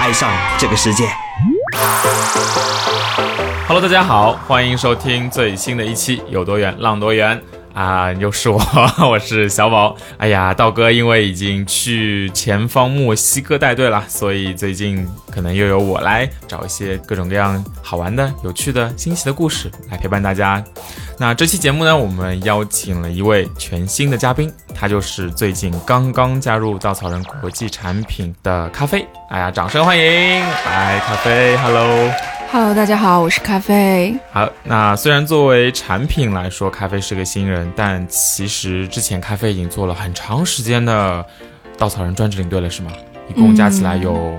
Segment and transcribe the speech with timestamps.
[0.00, 1.04] 爱上这个世界。
[3.68, 7.38] Hello，大家好，欢迎收听最新的一期有多远浪多远
[7.72, 8.60] 啊，又是我，
[9.08, 9.96] 我是小宝。
[10.18, 20.62] 哎呀，道哥因为已经去前方墨西哥带队了，所以最近可能又由我来找一些各种各样好玩的、有趣的、新奇的故事来陪伴大家。
[21.18, 29.06] 那这期节目呢，我们邀请了一位全新的嘉宾，他就是最近刚刚加入稻草人国际产品的咖啡。
[29.30, 30.04] 哎呀，掌声欢迎！
[30.66, 32.39] 来，咖啡，Hello。
[32.52, 34.12] Hello，大家好，我是咖啡。
[34.32, 41.24] 好，那虽然作为产品来说，咖啡是个新人，但其实之前咖啡已经做了很长时间的
[41.78, 42.90] 稻草人专职领队了，是吗？
[43.28, 44.36] 一共加起来有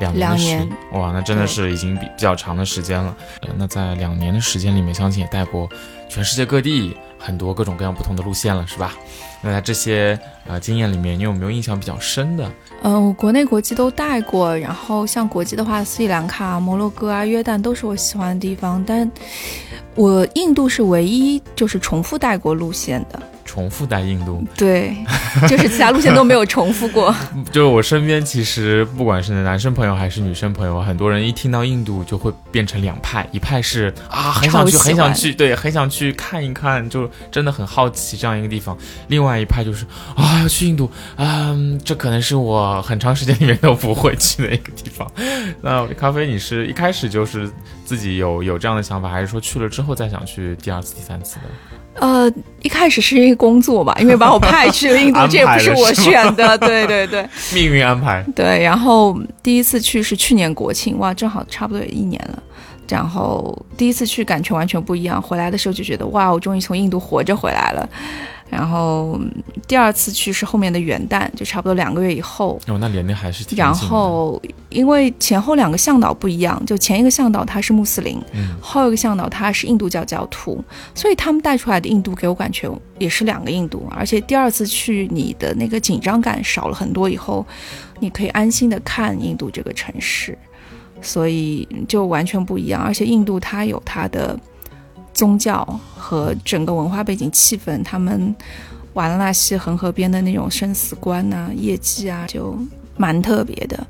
[0.00, 3.16] 两年的时间，两年哇，那真的是已经比比较长的时间了。
[3.40, 5.66] 呃，那在两年的时间里面，相信也带过
[6.10, 6.94] 全世界各地
[7.26, 8.94] 很多各种各样不同的路线了，是吧？
[9.42, 12.48] 那在这些呃经验里面，你有没有印象比较深的？
[12.82, 19.10] 嗯、我国内国际都带过，然后像国际的话，斯里兰卡、摩洛哥啊、约旦都是我喜欢的地方，但
[19.96, 23.20] 我印度是唯一就是重复带过路线的，
[23.56, 24.94] 重复带印度，对，
[25.48, 27.14] 就是其他路线都没有重复过。
[27.50, 38.76] 就是我身边其实不管是男生朋友还是女生朋友，很多人一听到印度就会变成两派，一派是啊很想去很想去，对，很想去看一看，就真的很好奇这样一个地方；
[39.08, 45.10] 另外一派就是啊要去印度，嗯，这可能是我很长时间里面都不会去的一个地方。
[45.62, 47.50] 那咖啡，你是一开始就是
[47.86, 51.42] 自己有有这样的想法，还是说去了之后再想去第二次、第三次的？
[51.98, 52.30] 呃，
[52.62, 56.56] 一开始是因为工作吧， 因为把我派去了印度，这也不是我选的。
[56.58, 58.62] 对对对命运安排，对。
[58.62, 62.42] 然后第一次去是去年国庆，哇，正好差不多也一年了。
[62.88, 67.88] 然后第一次去感觉完全不一样，回来的时候就觉得哇，我终于从印度活着回来了。
[68.48, 69.30] 然后嗯
[69.66, 72.60] 第二次去是后面的元旦，就差不多两个月以后。
[72.68, 80.62] 哦，那年龄还是挺然后因为前后两个向导不一样，就前一个向导他是穆斯林，嗯后一个向导他是印度教教徒，
[80.94, 87.44] 所以他们带出来的印度给我感觉也是两个印度，而且第二次去你的那个紧张感少了很多，以后
[87.98, 90.38] 你可以安心的看印度这个城市，
[91.02, 92.80] 所以就完全不一样。
[92.82, 94.38] 而且印度它有它的
[95.16, 95.64] 宗教
[95.96, 98.32] 和整个文化背景气氛，他们
[98.92, 102.56] 瓦拉纳西恒河边的那种生死观呐、业绩啊，就
[102.96, 103.84] 蛮特别的，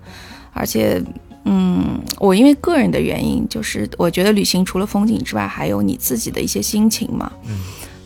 [0.55, 1.03] 而且。
[1.49, 7.31] 嗯，我因为个人的原因，就是我觉得旅行除了风景之外，还有你自己的一些心情嘛。
[7.47, 7.61] 嗯，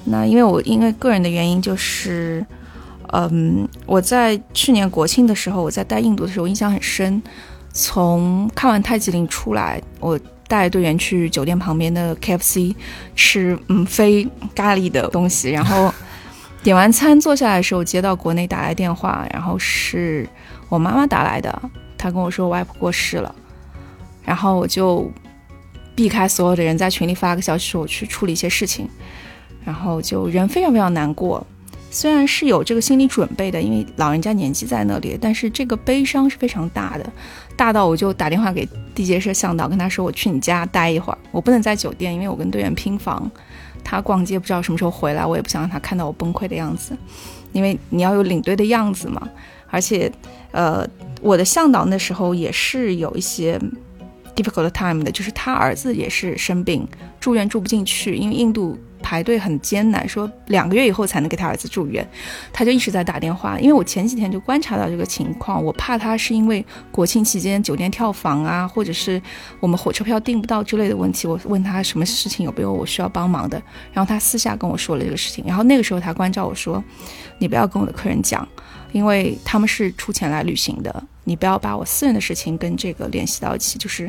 [0.05, 2.45] 那因为我因为个人的原因，就是，
[3.13, 7.23] 嗯，我在去年国庆的时候，我在带印度的时候，印象很深。
[7.73, 12.75] 从看完泰姬陵出来，我带队员去酒店旁边的 KFC
[13.15, 15.95] 吃嗯非咖喱的东西，然后
[16.65, 20.29] 点完餐坐下来的时候，接到国内打来电话，然后是
[20.69, 21.63] 我妈妈打来的，
[21.97, 23.33] 她跟我说外婆过世了，
[24.25, 25.09] 然后我就
[25.95, 28.89] 避开所有的人，在群里发个消息说我去处理一些事情，
[29.65, 31.47] 然后就人非常非常难过。
[31.93, 37.13] 虽然是有这个心理准备的，因为老人家年纪在那里，但是这个悲伤是非常大的，
[37.61, 43.31] 大到我就打电话给地接社向导，跟他说我去你家待一会儿，我不能在酒店，因为我跟队员拼房，
[43.85, 46.97] 他逛街不知道什么时候回来，我也不想让他看到我崩溃的样子，
[47.53, 49.29] 因为你要有领队的样子嘛。
[49.69, 50.11] 而且，
[50.53, 50.89] 呃，
[51.21, 53.61] 我的向导那时候也是有一些
[54.35, 56.89] difficult time 的，就是他儿子也是生病
[57.21, 58.79] 住院住不进去，因为印度
[59.11, 62.09] 排队很艰难，说两个月以后才能给他儿子住院，
[62.53, 63.59] 他就一直在打电话。
[63.59, 69.21] 因为我前几天就观察到这个情况，我怕他是因为国庆期间酒店跳房啊，或者是
[69.59, 73.61] 我们火车票订不到之类的问题，我问他什么事情有没有我需要帮忙的，
[73.93, 76.81] 然后他私下跟我说了这个事情，然后那个时候他关照我说，
[77.41, 78.47] 你不要跟我的客人讲，
[78.93, 84.09] 因为他们是出钱来旅行的，你不要把我私人的事情跟这个联系到一起，就是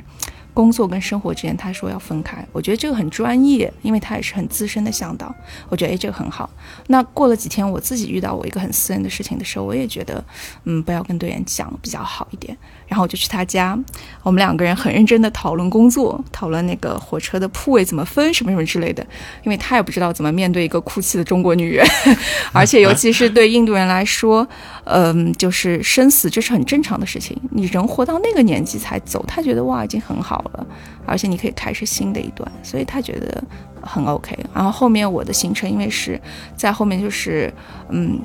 [0.54, 5.34] 工作跟生活之间，他说要分开，我觉得这个很专业，因为他也是很资深的向导，
[5.70, 6.50] 我觉得诶这个很好。
[6.88, 10.24] 那过了几天，我自己遇到我一个很私人的事情的时候，我也觉得，
[10.66, 12.58] 嗯，不要跟队员讲比较好一点。
[12.92, 13.80] 然后我就去他家，
[14.22, 19.02] 我们两个人很认真的讨论工作，讨论那个火车的铺位怎么分，什么什么之类的。
[19.46, 21.88] 因为他也不知道怎么面对一个哭泣的中国女人，
[22.52, 24.46] 而且尤其是对印度人来说，
[24.84, 27.40] 嗯，就是生死这是很正常的事情。
[27.52, 30.68] 你人活到那个年纪才走，他觉得哇已经很好了，
[31.06, 33.42] 而且你可以开始新的一段，所以他觉得
[33.82, 34.38] 很 OK。
[34.54, 36.20] 然后后面我的行程因为是
[36.58, 37.50] 在后面就是
[37.88, 38.20] 嗯。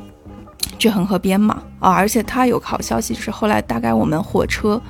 [0.78, 4.80] 去恒河边嘛，啊，而且他有个好消息，就是后来大概我们火车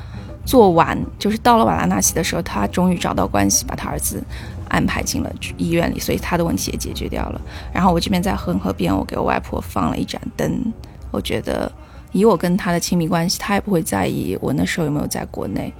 [0.45, 4.23] 坐完，就是到了瓦拉纳西的时候，他终于找到关系，把他儿子
[4.69, 7.41] 安排进了医院里，所以他的问题也解决掉了。
[7.73, 10.73] 然后我这边在恒河边，我给我外婆放了一盏灯，
[11.11, 11.71] 我觉得
[12.13, 15.73] 以我跟他的亲密关系，他也不会在意我那时候有没有在国内。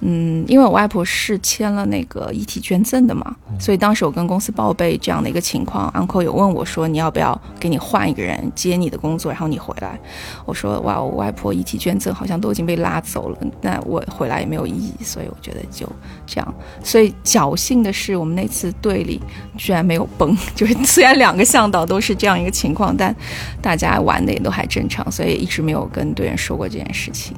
[0.00, 9.98] 嗯，因为我外婆是签了那个遗体捐赠的嘛，所以当时我跟公司报备这样的一个情况，uncle 有问我说你要不要给你换一个人接你的工作，然后你回来。
[10.46, 15.86] 我说哇，我外婆遗体捐赠好像都已经被拉走了，那我回来也没有意义，所以我觉得就
[16.26, 16.54] 这样。
[16.82, 19.20] 所以侥幸的是，我们那次队里
[19.58, 23.14] 居然没有崩，就是虽然两个向导都是这样一个情况，但
[23.60, 27.36] 大家玩的也都还正常，所以一直没有跟队员说过这件事情。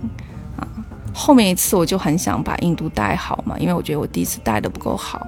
[1.12, 5.26] 后面一次我就很想把印度带好嘛，因为我觉得我第一次带的不够好，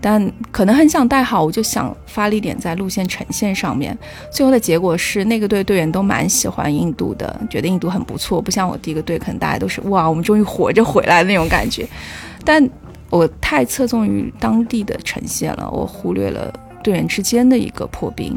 [0.00, 3.96] 但可能很想带好，我就想发力点在路线呈现上面。
[4.30, 11.88] 最后的结果是那个队队员都蛮喜欢印度的，觉得印度很不错，不像我第一个队，可能大家都是哇，我们终于活着回来那种感觉。
[12.44, 12.68] 但
[13.08, 16.52] 我太侧重于当地的呈现了，我忽略了
[16.82, 18.36] 队员之间的一个破冰。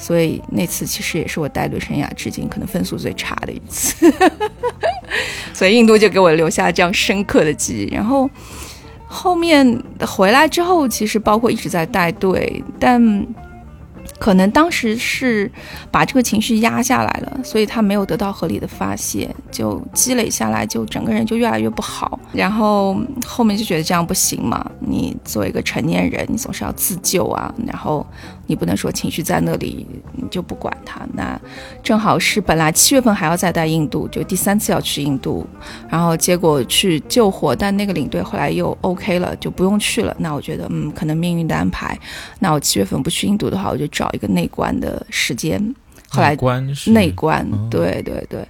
[0.00, 4.08] 所以那次其实也是我带队生涯至今可能分数最差的一次，
[5.58, 7.92] 所以印度就给我留下这样深刻的记忆。
[7.92, 8.30] 然后
[9.08, 13.26] 后面回来之后，其实包括一直在带队，但。
[14.18, 15.48] 可能当时是
[15.92, 22.18] 把这个情绪压下来了，所以他没有得到合理的发泄，就积累下来，就整个人就越来越不好。
[22.32, 27.54] 然后后面就觉得这样不行嘛，你作为一个成年人，你总是要自救啊。
[27.64, 28.04] 然后
[28.48, 29.86] 你不能说情绪在那里
[30.16, 31.06] 你就不管它。
[31.14, 31.40] 那
[31.80, 35.46] 正好是本来七月份还要再带印度，就第三次要去印度，
[35.88, 40.12] 然后结果去救火，但那个领队后来又 OK 了，就不用去了。
[40.18, 41.96] 那我觉得，嗯，可能命运的安排。
[42.40, 44.08] 那我七月份不去印度的话，我就找。
[44.14, 45.62] 一个内观的时间，
[46.08, 46.34] 后来
[46.86, 48.42] 内观，对对对，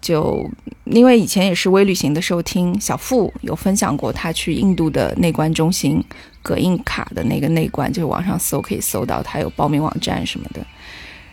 [0.00, 0.42] 就
[0.84, 6.02] 因为以前也是微旅行的时候，听小付有分享过他去印度的内观中心
[6.46, 10.64] 葛印卡的那个内关，就是网上搜可以搜到，它有报名网站什么的，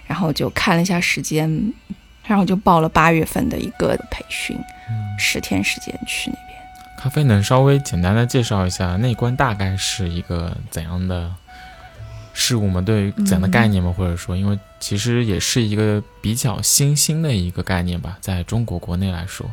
[0.08, 1.72] 然后就看了一下时间，
[2.26, 4.58] 然后就报了八月份的一个培训，
[5.20, 6.60] 十天时间去那边。
[6.98, 11.32] 咖啡能稍微简单的介绍一下内观大概是一个怎样的？
[12.36, 13.94] 事物吗对于怎样的概念吗？
[13.96, 19.46] 或者说，因为其实也是一个比较新兴的一个概念吧，在中国国内来说，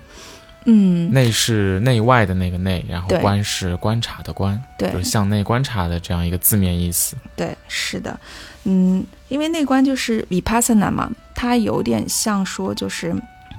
[0.65, 7.17] 嗯，内是内外的那个内，然后观是观察的观，对，就是向内观察的这样一个字面意思。
[7.35, 8.19] 对，是的，
[8.65, 13.15] 嗯，因为内观就是 vipassana 嘛，它有点像说，就是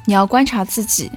[0.06, 1.12] 你要观察自己，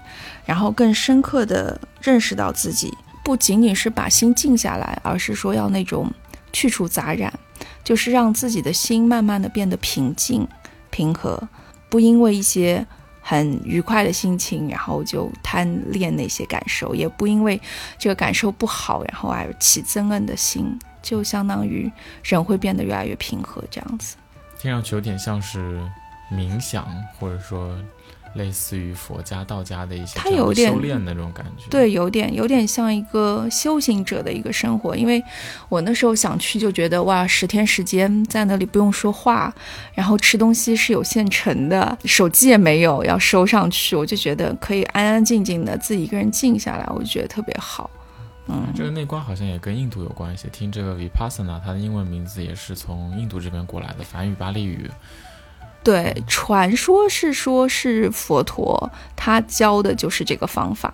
[0.45, 2.93] 然后更深刻的认识到自己，
[3.25, 6.11] 不仅仅是把心静下来，而是说要那种
[6.53, 7.33] 去除杂染。
[7.85, 10.49] 就是让自己的心慢慢的变得平静、
[10.89, 11.49] 平和，
[11.91, 12.85] 不因为一些
[13.27, 17.59] 很愉快的心情，然后就贪恋那些感受，也不因为
[17.99, 21.91] 这个感受不好，然后而起憎恨的心，就相当于
[22.23, 24.17] 人会变得越来越平和，这样子。
[24.59, 25.81] 听上去有点像是
[26.31, 26.87] 冥想，
[27.19, 27.75] 或者说。
[28.35, 34.97] 类似于佛家、道家的一些，他有点修炼那种感觉，对，有点有点像一个修行者的一个生活。
[34.97, 35.23] 因为
[35.69, 39.55] 我那时候想去，就觉得哇，十天时间在那里不用说话，
[39.95, 47.89] 然后吃东西是有现成的，手机也没有要收上去，我就觉得可以安安静静的自己一个人静下来，我就觉得特别好。
[48.47, 50.49] 嗯，这个内观好像也跟印度有关系。
[50.53, 54.91] 听这个 Vipassana，它的英文名字也是从印度这边过来的，梵语、巴利语。
[55.85, 60.93] 对，传说是说，是佛陀他教的就是这个方法，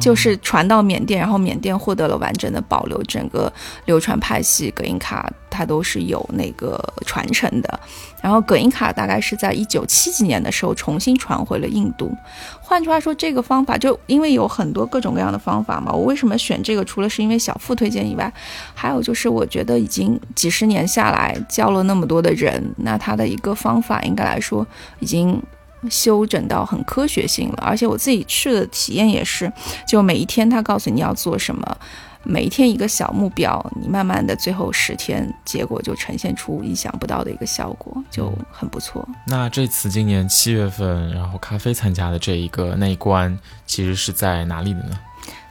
[0.00, 3.52] 就是传到缅甸，然后缅甸获得了完整的保留，整个
[3.86, 7.80] 流传派系葛印卡，它都是有那个传承的。
[8.20, 12.12] 然后葛印卡大概是在一九七几年的时候重新传回了印度。
[12.60, 15.92] 换句话说，这个方法就因为有很多各种各样的方法嘛。
[15.92, 16.84] 我为什么选这个？
[16.84, 18.32] 除了是因为小付推荐以外，
[18.74, 24.66] 还有就是我觉得已经几十年下来教了那么多的人，那他的一个方法应该来说
[25.00, 25.42] 已经
[25.90, 27.62] 修整到很科学性了。
[27.66, 29.52] 而且我自己去的体验也是，
[29.86, 31.76] 就每一天他告诉你要做什么。
[32.24, 39.08] 每一天一个小目标，你慢慢的最后十天，结果就呈现出意想不到的一个效果，就很不错。
[39.26, 44.98] 那这次今年七月份，然后咖啡参加的这一个内关，其实是在哪里的呢？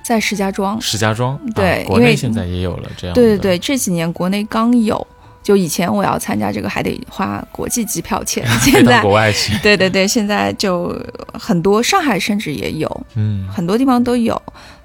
[0.04, 0.80] 在石家庄。
[0.80, 3.16] 石家庄，对啊国内现在也有了这样。
[3.16, 5.08] 对对对，这几年国内刚有，
[5.48, 9.58] 就以前我要参加这个还得花国际机票钱， 现在国外去。
[9.64, 10.94] 对对对，现在就
[11.34, 14.42] 很多，上海甚至也有，嗯，很多地方都有。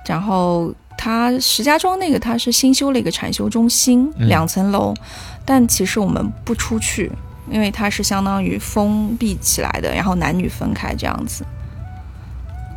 [0.07, 4.95] 然后它石家庄那个它是新修了一个禅修中心，嗯两层楼，
[5.45, 7.11] 但其实我们不出去，
[7.50, 11.45] 因为它是相当于封闭起来的，然后男女分开这样子。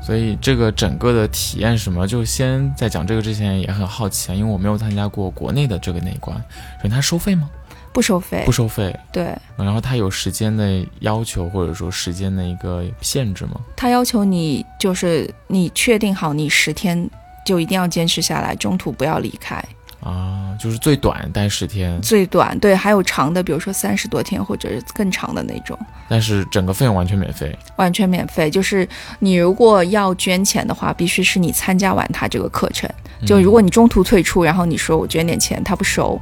[0.01, 2.07] 所以这个整个的体验是什么？
[2.07, 6.35] 就先在讲这个之前也很好奇啊，因为我没有参加过国内的这个内观，
[6.77, 7.47] 首先它收费吗？
[7.95, 13.53] 不收费不，收费，对然后他有时间的要求或者说时间的一个限制吗？
[13.73, 17.09] 他要求你就是你确定好你十天
[17.45, 19.63] 就一定要坚持下来，中途不要离开。
[20.01, 27.57] 啊，就是最短待十天，最短对，还有长的，比如说三十多天或者是更长的那种，但是整个费用完全免费。
[27.77, 28.51] 完全免费。
[28.51, 28.87] 就是
[29.19, 32.87] 你如果要捐钱的话，必须是你参加完他这个课程。
[33.25, 36.19] 就如果你中途退出，然后你说我捐点钱，他不收。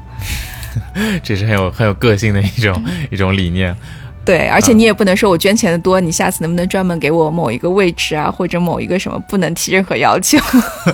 [1.24, 3.76] 这是很有很有个性的一种一种理念。
[4.26, 10.38] 对，而且你也不能说我捐钱的多，你下次能不能专门给我某一个位置啊，或者某一个什么，不能提任何要求。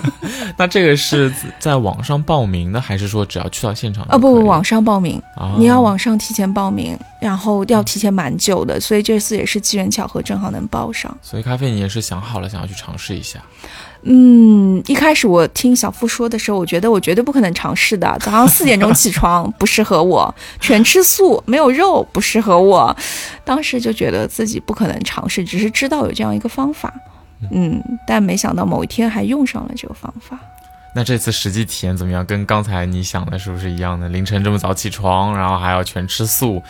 [0.58, 11.16] 那这个是在网上报名的，还是说只要去到现场啊哦不不，网上报名，啊你要网上提前报名，然后要提前蛮久的，所以这次也是机缘巧合，正好能报上。
[11.22, 13.38] 所以咖啡你也是想好了，想要去尝试一下。
[14.02, 18.16] 嗯，一开始我听小付说的时候，我觉得我绝对不可能尝试的。
[18.20, 22.96] 早上四点钟起床不适合我，全吃素没有肉不适合我，
[23.44, 26.92] 当时就觉得自己不可能尝试，只是知道有这样一个方法。
[27.50, 30.38] 嗯，但没想到某一天还用上了这个方法。
[30.92, 32.26] 那这次实际体验怎么样？
[32.26, 34.08] 跟刚才你想的是不是一样的？
[34.08, 36.60] 凌晨这么早起床，然后还要全吃素，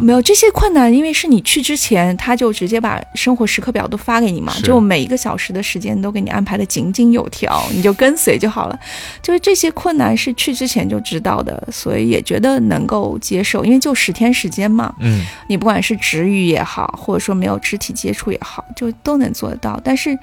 [0.00, 8.78] 没有这些困难，因为是你去之前，他就直接把生活时刻表都发给你嘛，就每一个小时的时间都给你安排的井井有条，你就跟随就好了。
[9.22, 19.80] 就是这些困难是去之前就知道的，所以也觉得能够接受，因为就十天时间嘛，嗯，你不管是止语也好，或者说没有肢体接触也好，就都能做得到。
[19.84, 20.18] 但是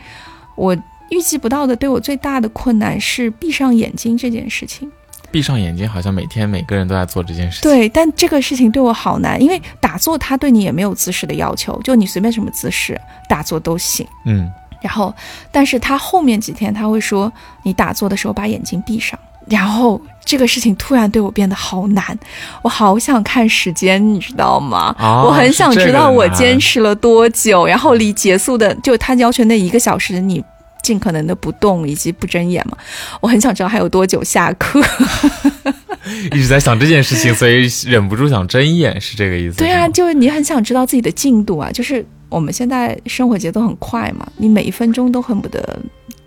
[0.55, 0.75] 我
[1.09, 4.91] 预计不到的，对我最大的困难是闭上眼睛这件事情。
[5.31, 14.05] 闭上眼睛，好像每天每个人都在做这件事情。，对，但这个事情对我好难，因为打坐它对你也没有姿势的要求，就你随便什么姿势打坐都行。
[14.25, 15.13] 嗯，然后，
[15.51, 17.31] 但是他后面几天他会说，
[17.63, 19.17] 你打坐的时候把眼睛闭上。
[19.47, 22.17] 然后这个事情突然对我变得好难，
[22.61, 24.95] 我好想看时间，你知道吗？
[24.99, 26.73] 啊我很想知道我坚持。
[26.73, 30.41] 持了多久，然后离结束的就他要求那一个小时，你
[30.81, 32.77] 尽可能的不动以及不睁眼嘛。
[33.19, 34.81] 我很想知道还有多久下课。
[36.33, 39.57] 一直在想这件事情，所以忍不住想睁眼，是这个意思？
[39.57, 45.79] 对啊，就是你很想知道自己的进度啊，就是我们现在生活节奏很快嘛，你每一分钟都恨不得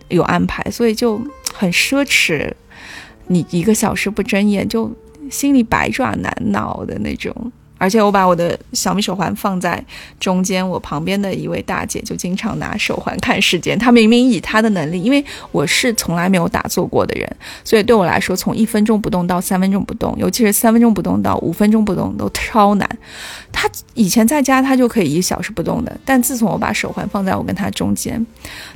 [0.08, 1.20] 有安排，所以就
[1.52, 2.50] 很奢侈。
[3.26, 4.90] 你一个小时不睁眼，就
[5.30, 7.52] 心里百爪难挠的那种。
[7.84, 9.84] 而且我把我的小米手环放在
[10.18, 13.78] 中间，我旁边的一位大姐就经常拿手环看时间。
[13.78, 15.22] 她明明以她的能力，因为
[15.52, 17.30] 我是从来没有打坐过的人，
[17.62, 22.88] 所以对我来说，从一分钟不动到三分钟不动，尤其是三分钟不动到五分钟不动都超难。
[23.52, 28.26] 她以前在家她就可以一小时不动的，但自从我把手环放在我跟她中间，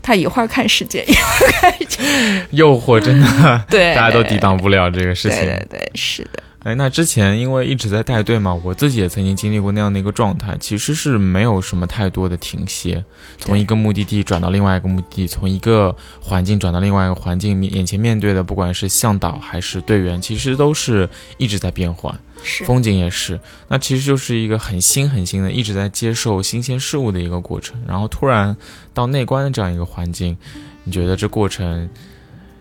[0.03, 5.39] 她一会儿看时间，一会儿看时间， 诱惑真的，对，大家都抵挡不了这个事情。
[5.39, 13.03] 对对对，是的，哎，那之前因为一直在带队嘛，我自己也曾经经历过那样的一个状态，其实是没有什么太多的停歇，
[13.39, 22.13] 从一个目的地转到另外一个目的地，从一个环境转到另外一个环境，面眼前面对的不管是向导还是队员，其实都是一直在变换，
[22.43, 23.39] 是风景也是。
[23.69, 27.81] 那其实就是一个很新很新的，一直在接受新鲜事物的一个过程。
[27.87, 28.55] 然后突然
[28.93, 30.37] 到内观的这样一个环境，
[30.83, 31.89] 你觉得这过程，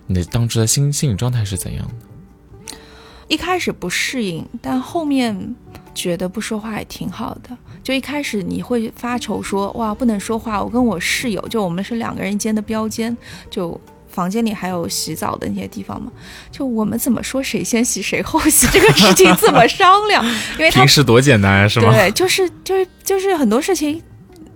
[0.05, 2.06] 你的当时的心心理状态是怎样的？
[3.27, 5.55] 一开始不适应，但后面
[5.93, 7.57] 觉得不说话也挺好的。
[7.83, 10.61] 就一开始你会发愁说，哇，不能说话。
[10.61, 13.15] 我跟我室友，就我们是两个人一间的标间，
[13.49, 13.79] 就
[14.09, 16.11] 房间里还有洗澡的那些地方嘛。
[16.51, 20.25] 就我们怎么说谁先洗谁后洗 这个事情怎么商量？
[20.25, 21.91] 因为他平时多简单啊，是吗？
[21.93, 24.01] 对，就是就是就是很多事情，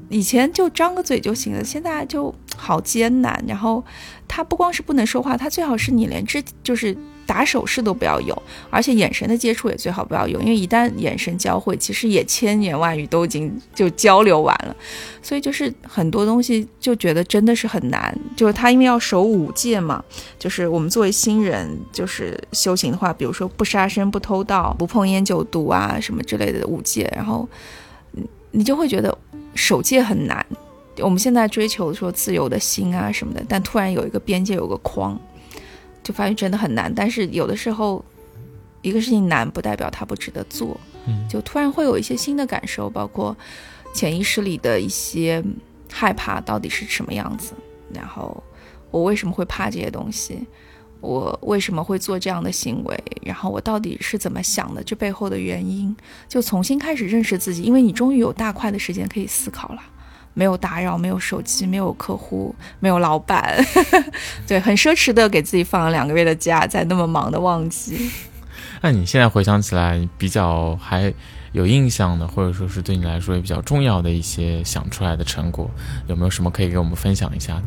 [0.10, 3.42] 以前就张个嘴就行了，现在就好艰难。
[3.48, 3.84] 然后
[4.28, 14.76] 他不光是不能说话，他最好是你连肢就是打手势都不要有，而且眼神的接触也最好不要有，因为一旦眼神交汇，其实也千言万语都已经就交流完了。
[15.22, 18.18] 所以就是很多东西就觉得真的是很难。
[18.36, 20.04] 就是他因为要守五戒嘛，
[20.40, 27.48] 就是我们作为新人，就是修行的话，比如说不杀生、不偷盗、不碰烟酒毒啊什么之类的五戒，然后
[28.52, 29.16] 你就会觉得
[29.56, 30.46] 守戒很难。
[30.98, 35.18] 我们现在追求说自由的心啊什么的，但突然有一个边界，有个框，
[36.04, 36.94] 就发现真的很难。
[36.94, 38.04] 但是有的时候，
[38.82, 40.80] 一个事情难不代表它不值得做，
[41.30, 43.36] 就突然会有一些新的感受，包括
[43.94, 45.44] 潜意识里的一些
[45.92, 47.54] 害怕到底是什么样子，
[47.94, 48.44] 然后
[48.90, 50.48] 我为什么会怕这些东西，
[51.00, 55.96] 我为什么会做这样的行为，然后我到底是怎么想的，这背后的原因，
[56.28, 59.82] 就重新开始认识自己，因为你终于有大块的时间可以思考了。
[60.34, 63.58] 没有打扰，没有手机，没有客户，没有老板，
[64.48, 68.10] 对，很奢侈的给自己放了两个月的假，在那么忙的旺季。
[68.82, 71.14] 那你现在回想起来，比较还
[71.52, 75.70] 有印象的，或者说是对你来说也比较重要的一些想出来的成果，
[76.08, 77.62] 有没有什么可以给我们分享一下？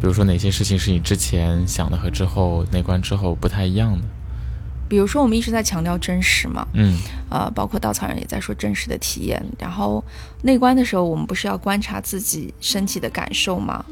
[0.00, 4.04] 比如说哪些事情是你之前想的和之后那关之后不太一样的？
[4.88, 6.96] 比如说，我们一直在强调真实嘛，嗯，
[7.30, 9.44] 呃，包括稻草人也在说真实的体验。
[9.58, 10.02] 然后
[10.42, 13.84] 内观的时候，我们不是要观察自己身体的感受吗？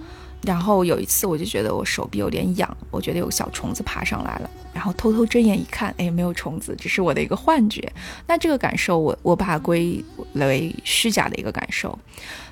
[0.42, 7.92] 然后有一次，我就觉得我手臂有点痒，我觉得有小虫子爬上来了，然后偷偷睁眼一看，哎，没有虫子，只是我的一个幻觉。
[8.26, 10.02] 那这个感受，我我把它归
[10.34, 11.98] 为虚假的一个感受。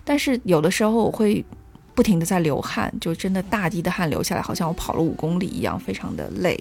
[0.02, 1.44] 但是有的时候，我会
[1.94, 6.58] 不停的在流汗，就真的大滴的汗流下来，好像我跑了五公里一样，非常的累。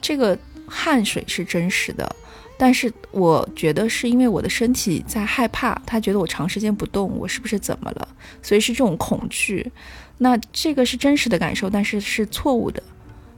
[0.00, 0.38] 这个。
[0.66, 2.16] 汗水是真实的，
[2.58, 8.08] 但是我觉得是因为我的身体在害怕，他觉得我长时间不动，我是不是怎么了？
[8.42, 9.70] 所以是这种恐惧。
[10.18, 12.82] 那这个是真实的感受，但是是错误的。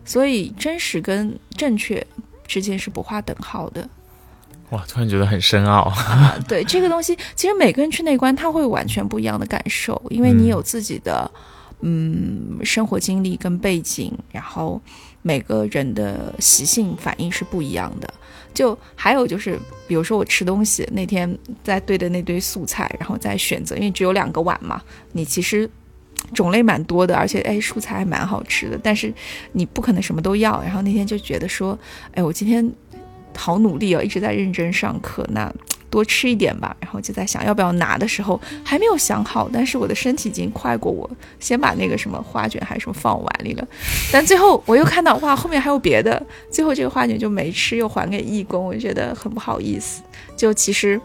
[0.05, 2.07] 所以真实跟正确
[2.47, 3.89] 之间是不划等号的。
[4.71, 5.93] 哇，突然觉得很深奥。
[6.47, 11.31] 对这个东西，其实每个人去内观，他会完全不一样的感受，因为你有自己的
[11.81, 14.81] 嗯生活经历跟背景，然后。
[15.29, 18.09] 每个人的习性反应是不一样的，
[18.55, 24.83] 就还有就是，比如说我吃东西那天在对的那堆素菜，然后再选择，因为只有两个碗嘛，
[25.13, 25.69] 你其实
[26.33, 29.13] 种类蛮多的，而且哎蔬菜还蛮好吃的，但是
[29.53, 30.63] 你不可能什么都要。
[30.63, 31.79] 然后那天就觉得说，
[32.15, 32.73] 哎，我今天
[33.37, 35.53] 好努力哦，一直在认真上课，那。
[35.91, 41.09] 多吃一点吧，然后就在想要不要拿的时候还没有想好，但是我的身体已经快过我，
[41.41, 43.69] 先把那个什么花卷还是什么放碗里了，
[44.13, 50.03] 但最后我又看到哇，后面还有别的，最后这个花卷就没吃，又还给义工，我就觉得很不好意思。
[50.37, 51.01] 就其实，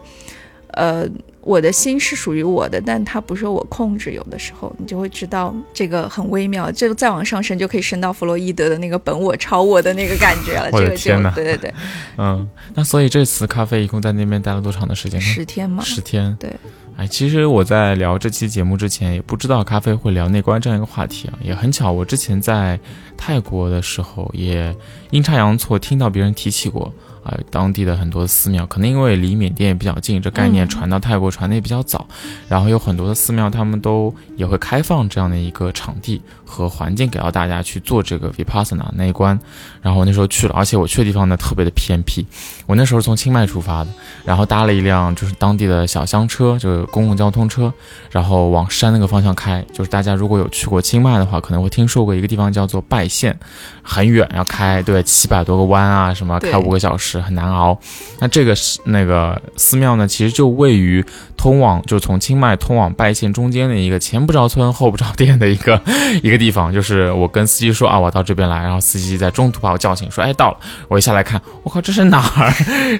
[0.68, 1.08] 呃。
[1.44, 4.12] 我的心是属于我的，但它不受我控制。
[4.12, 10.68] 有的时候你就会知道这个很微妙，这个再往上升就可以升到弗洛伊德的那个本我、超我的那个感觉了。
[10.72, 11.30] 我的天哪！
[11.32, 11.74] 对对对，
[12.18, 15.20] 嗯，那所以这次咖啡一共在那边待了多长的时间？
[15.20, 15.82] 十天吗？
[15.84, 16.34] 十天。
[16.40, 16.50] 对。
[16.96, 21.34] 哎，其实我在聊这期节目之前，也不知道咖啡会聊内观这样一个话题啊。
[21.42, 22.78] 也很巧，我之前在
[23.16, 24.72] 泰国的时候，也
[25.10, 26.92] 阴差阳错听到别人提起过。
[27.24, 32.06] 啊，当地的很多寺庙，可能因为离缅甸也比较近，这概念传到泰国传的也比较早，
[32.48, 39.38] 然后有很多的寺庙，他们都也会开放这样的一个场地和环境给到大家去做这个 vipassana 那一关。
[39.80, 42.26] 然后我那时候去了，而且我去的地方呢特别的偏僻，
[42.66, 43.90] 我那时候从清迈出发的，
[44.24, 47.72] 然后搭了一辆就是当地的小厢车，就是公共交通车，
[48.10, 49.64] 然后往山那个方向开。
[49.72, 53.38] 就是大家如果有去过清迈的话，可能会听说过一个地方叫做拜县，
[53.82, 57.14] 很远，要开对 七百多个弯啊，什么开五个小时。
[57.24, 57.78] 很难熬，
[58.18, 61.04] 那这个是那个寺庙呢，其实就位于
[61.36, 65.80] 通往就从清迈通往拜县中间的一个前不着村后不着店的一个
[66.22, 66.72] 一个 个地方。
[66.72, 70.56] 就是我跟司机说啊，我到这边来，然后司机在中途把我叫醒，说哎到了。
[70.88, 72.50] 我一下来看，我靠，这是哪儿？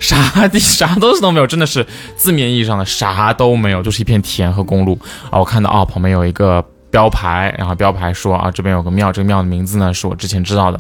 [0.01, 4.99] 啥地啥东西都没有，真的是字面意义上的啥都没有，就是一片田和公路
[5.31, 5.39] 啊。
[5.39, 6.65] 我看到啊，旁边有一个。
[6.95, 10.79] 标牌，然后标牌说啊，这边有个庙，这个庙的名字呢是我之前知道的。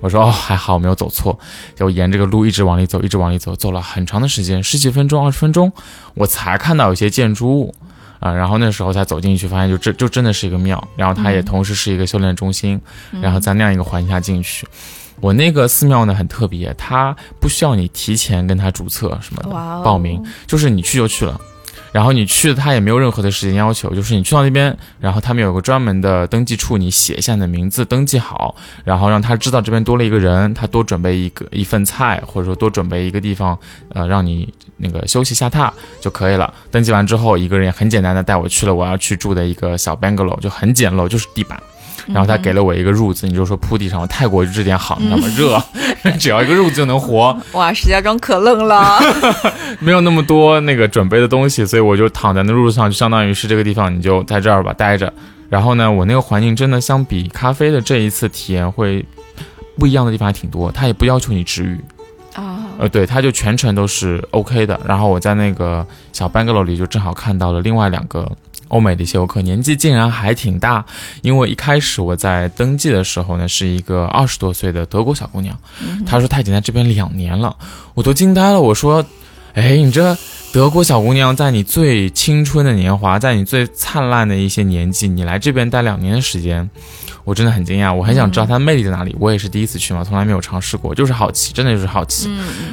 [0.00, 1.36] 我说哦，还好我没有走错，
[1.74, 5.72] 就沿这个路一直往里走，一直往里走，走了很长的时间，十几分钟、二十分钟，
[6.14, 7.74] 我才看到有些建筑物
[8.18, 8.32] 啊。
[8.32, 12.80] 然后那时候才走进去，发现就这就真的是一个庙，然后它也同时是一个修炼中心。
[13.20, 14.66] 然后在那样一个环境下进去，
[15.20, 19.48] 我那个寺庙呢很特别，它不需要你提前跟他注册什么的
[19.82, 21.40] 报名，就是你去就去了。
[21.96, 28.54] 然后你去，他也没有任何的时间要求，就是你去到那边，然后他们有个专门的登记处，你写一下你的名字，登记好，
[28.84, 33.58] 然后让他知道这边多了一个人，他多准备一个一份菜，或者说多准备一个地方，
[33.94, 36.52] 呃，让你那个休息下榻就可以了。
[36.70, 41.58] 登记完之后，一个人也很简单的带我去了我要去住的一个小 bungalow，就很简陋，就是地板。
[42.06, 45.60] 然后他给了我一个褥子，你就说铺地上，泰国就这点好，那么热，
[46.18, 47.36] 只要一个褥子就能活。
[47.52, 48.98] 哇，石家庄可冷了，
[49.80, 55.12] 没有那么多那个准备的东西，所以我就躺在那褥子上，就相当于是这个地方，你就在这儿吧待着。
[55.48, 59.04] 然后呢，我那个环境真的相比咖啡的这一次体验会
[59.78, 61.80] 不一样的地方还挺多，他也不要求你止语。
[62.34, 64.78] 啊，呃，对，他就全程都是 OK 的。
[64.84, 68.30] 然后我在那个小 bungalow 里就正好看到了另外两个
[68.68, 70.84] 欧美的一些游客，年纪竟然还挺大。
[71.22, 75.58] 因为一开始我在登记的时候呢，是一个二十多岁的德国小姑娘，
[76.04, 77.56] 她说她已经在这边两年了，
[77.94, 78.60] 我都惊呆了。
[78.60, 79.04] 我说，
[79.54, 80.16] 哎，你这
[80.56, 86.70] 德国小姑娘在你最青春的年华，在你最灿烂的一些年纪，你来这边待两年的时间。
[87.24, 89.14] 我真的很惊讶，我很想知道它的魅力在哪里。
[89.18, 92.30] 我也是第一次去嘛，从来没有尝试过，就是好奇，真的就是好奇。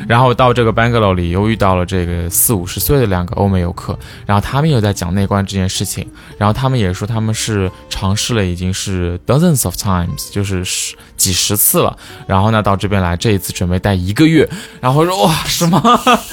[0.07, 11.95] 然后到这个 bungalow 里，又遇到了这个四五十岁的两个欧美游客，然后他们又在讲内观这件事情，然后他们也说他们是尝试了已经是 dozens of times，就是十几十次了。
[12.27, 14.49] 然后呢，到这边来，这一次准备待一个月。
[14.81, 15.81] 然后说哇，什么？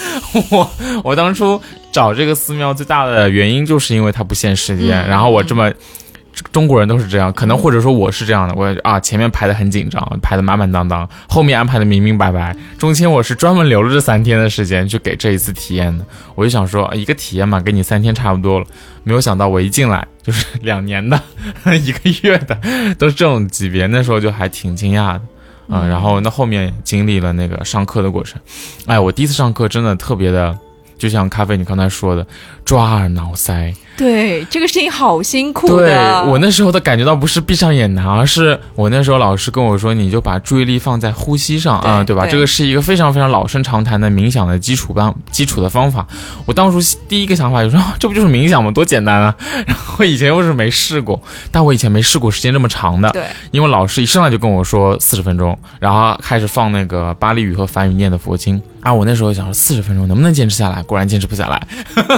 [0.50, 0.70] 我
[1.04, 1.60] 我当初
[1.92, 5.72] 找这个寺庙最大的原因就是因为它不限时间，然后我这么。
[6.52, 16.04] 中国人都是这样，可能或者说我是这样的，我啊前面排的很紧张，排的满满当当，后面安排的明明白白，中间我是专门留了这三天的时间去给这一次体验的。
[16.34, 18.66] 我就想说一个体验嘛，给你三天差不多了，
[19.04, 21.20] 没有想到我一进来就是两年的，
[21.76, 22.58] 一个月的，
[22.98, 25.22] 都是这种级别，那时候就还挺惊讶的，
[25.68, 28.40] 嗯，然后那后面经历了那个上课的过程，
[28.86, 30.56] 哎，我第一次上课真的特别的，
[30.96, 32.26] 就像咖啡你刚才说的，
[32.64, 33.74] 抓耳挠腮。
[34.00, 35.94] 对，这个事情好辛苦对
[36.26, 42.26] 我那时候的感觉到不是闭上眼难，而是我那时候老师跟我说，你就把注意力放在呼吸上啊，对吧？
[42.26, 46.06] 这个是一个非常非常老生常谈的冥想的基础办基础的方法。
[46.46, 48.70] 我当初第一个想法就说， 这不就是冥想吗？
[48.70, 49.36] 多简单啊！
[49.68, 58.94] 然后以前又是没试过，但我以前没试过时间这么长的，对，因为老师一上来就跟我说四十分钟，然后开始放那个巴利语和梵语念的佛经啊。
[58.94, 60.82] 我那时候想说四十分钟能不能坚持下来？
[60.84, 61.60] 果然坚持不下来。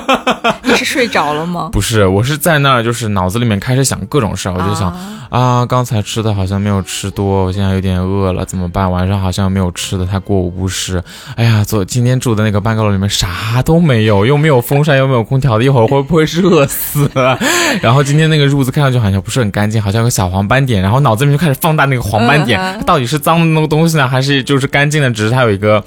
[0.63, 1.71] 你是睡着了吗？
[1.73, 4.95] 不是，我是在那儿，就是脑子里面开始想各种事儿，我就想
[5.31, 8.93] 啊，刚才吃的好像没有吃多，我现在有点饿了，怎么办？
[8.93, 11.03] 晚上好像没有吃的，太过午不食。
[11.35, 17.11] 哎呀，昨今天住的那个办公楼里面啥都没有，又没有风扇，又没有空调的，一会儿会不会热死？
[17.81, 25.11] 然后今天那个褥子看上去好像不是很干净，好像有个小黄斑点，然后脑子里面就开始放大那个黄斑点，到底是脏的那个东西呢，还是就是干净的？
[25.11, 25.83] 只是它有一个。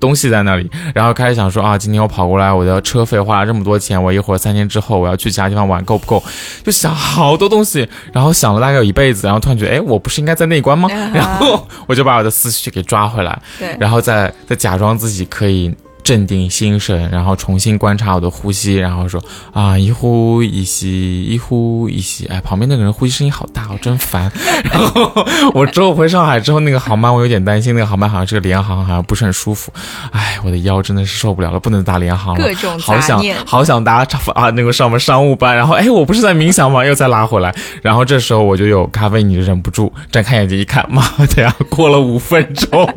[0.00, 6.22] 东西在那里，然后开始想说啊，今天我跑过来，我的车费花了这么多钱，我一会儿三天之后我要去其他地方玩，够不够？
[6.64, 10.88] 就想好多东西，然后想了大概有一辈子，然后突然觉得，哎，我不是应该在内关吗？
[11.12, 15.72] 然后我就把我的思绪给抓回来，对，然后再再假装自己可以。
[16.02, 22.26] 镇定心神，然后重新观察我的呼吸，然后说啊，一呼一吸，一呼一吸。
[22.26, 24.30] 哎，旁边那个人呼吸声音好大，我真烦。
[24.64, 29.72] 然后我之后回上海之后，那个航班我有点担心，那个航班好像是个联航，好像不是很舒服。
[30.10, 32.44] 哎，我的腰真的是受不了了，不能搭联航了。
[32.44, 35.54] 各种好想好想搭啊那个上么商务班。
[35.54, 36.84] 然后哎，我不是在冥想吗？
[36.84, 37.54] 又再拉回来。
[37.82, 42.88] 然后这时候我就有咖啡，你就忍不住睁开眼睛一看，妈的呀，过了五分钟，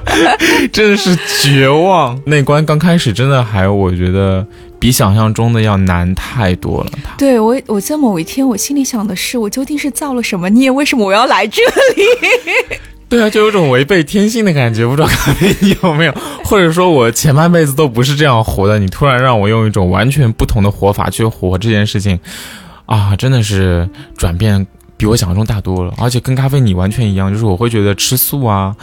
[0.72, 2.18] 真的是绝望。
[2.24, 2.35] 那。
[2.42, 4.46] 关刚开始真的还，我觉得
[4.78, 6.90] 比想象中的要难太多了。
[7.18, 10.70] 对我，我在某一天，我心里想的是，我究竟是造了什么孽？
[10.70, 11.62] 为什么我要来这
[11.96, 12.76] 里？
[13.08, 14.84] 对啊，就有种违背天性的感觉。
[14.84, 22.18] 不知道咖啡你有没有，或者说我前半辈子都不是这样活的，你突然让我用一种完全不同的活法去活这件事情，
[22.86, 25.94] 啊，真的是转变比我想象中大多了。
[25.98, 28.74] 而且跟咖啡你完全一样，就是我会觉得吃素啊。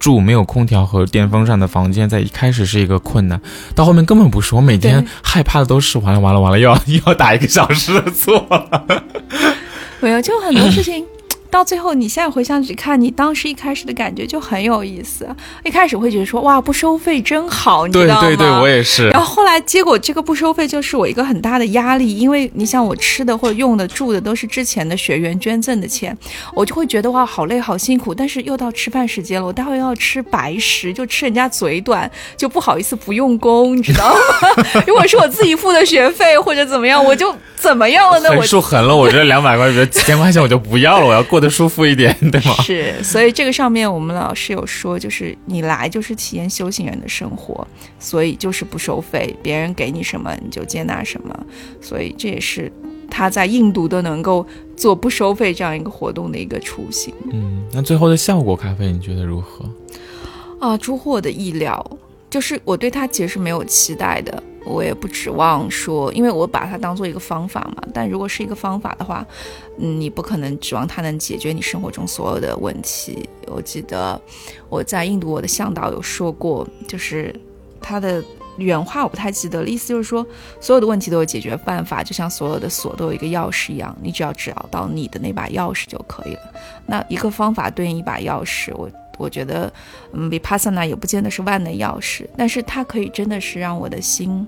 [0.00, 3.40] 住没有空调和电风扇的房间，在一开始是一个困难，
[3.76, 4.56] 到后面根本不是。
[4.56, 9.04] 我每天害怕的都是完了完了完了，又要 又要打一个小时的坐了。
[10.00, 11.04] 没有，就很多事情。
[11.50, 15.28] 到最后，你现在回想起看，你当时一开始的感觉就很有意思。
[15.64, 18.20] 一开始会觉得说，哇，不收费真好，你知道吗？
[18.20, 19.08] 对对对，我也是。
[19.08, 26.16] 然后后来，结果这个不收费就是我一个很大的压力，因为你想，我吃的或者用的、住的都是之前的学员捐赠的钱，
[26.54, 28.14] 我就会觉得哇，好累好辛苦。
[28.14, 34.80] 但是又到吃饭时间了，我待会要吃白食，就吃人家嘴短，就不好意思不用功，你知道吗？
[34.86, 38.30] 如果是我自己付的学费或者怎么样，我就怎么样了呢？
[38.36, 41.39] 我数狠了，我这两百块钱、几千块钱我就不要了，我要过。
[41.40, 42.54] 的舒服一点， 对吗？
[42.62, 47.66] 是，所以这个上面我们老师有说，就是你来就是体验修行人的生活，
[47.98, 51.46] 所以就是不收费，别人给你什么你就接纳什么，
[51.80, 52.70] 所以这也是
[53.10, 57.12] 他在印度都能够做不收费这样一个活动的一个雏形。
[57.32, 59.64] 嗯，那最后的效果咖啡你觉得如何？
[60.60, 61.84] 啊，出乎我的意料，
[62.28, 64.42] 就是我对它其实是没有期待的。
[64.64, 67.82] 我也不指望说，因为我把它当做一个方法嘛。
[67.94, 69.26] 但如果是一个方法的话，
[69.78, 73.28] 嗯，你不可能指望它能解决你生活中所有的问题。
[73.46, 74.20] 我记得
[74.68, 77.34] 我在印度，我的向导有说过，就是
[77.80, 78.22] 他的
[78.58, 80.24] 原话我不太记得了，意思就是说，
[80.60, 86.40] 所有的问题都有解决办法，就像所有的锁都有一个钥匙一样，你只要找到你的那把钥匙就可以了。
[86.86, 88.90] 那一个方法对应一把钥匙，我。
[89.20, 89.72] 我觉得，
[90.12, 94.46] 嗯，Vipassana 也不见得是万能钥匙，但是它可以真的是让我的心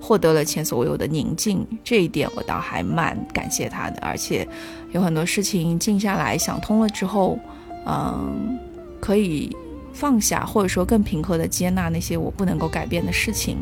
[0.00, 3.98] 获得了前所未有的宁静，这一点我倒还蛮感谢他的。
[4.00, 4.48] 而且
[4.92, 7.38] 有很多事情静下来想通了之后，
[7.86, 8.58] 嗯，
[9.00, 9.54] 可以
[9.92, 13.58] 放下，或者说更平和的接纳那些我不能够改变的事情，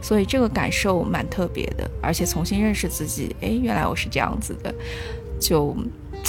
[0.00, 1.90] 所以这个感受蛮特别的。
[2.00, 4.74] 而且重新认识自己，哎，原来我是这样子的，
[5.40, 5.76] 就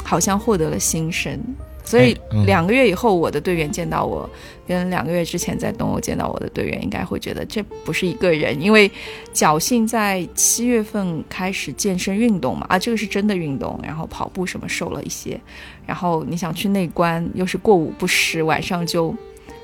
[0.03, 1.39] 好像获得了新生。
[1.85, 4.27] 所以两个月以后，我的队员见到我，
[4.67, 8.91] 跟两个月之前在东欧见到我的队员，应该会觉得这不是一个人，因为
[9.33, 15.39] 侥幸在七月份开始健身运动嘛，啊，这个是真的运动，然后跑步什么瘦了一些，
[15.85, 19.15] 然后你想去内关，又是过午不食，晚上就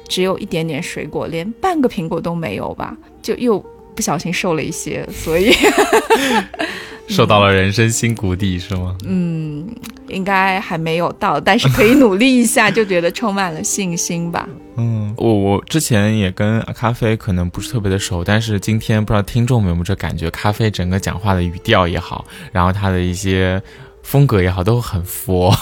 [0.08, 3.58] 只有一点点水果，连半个苹果都没有吧，就又
[3.96, 5.52] 不小心瘦了一些，所以。
[7.12, 8.96] 受到了人生新谷底是吗？
[9.06, 9.68] 嗯，
[10.08, 14.48] 应该还没有到，但是可以努力一下，就觉得充满了信心吧。
[14.78, 23.62] 嗯，我我之前也跟咖啡可能不是特别的熟，但是今天不知道听众们有没有这感觉，咖啡整个讲话的语调也好，然后他的一些
[24.02, 25.54] 风格也好，都很佛。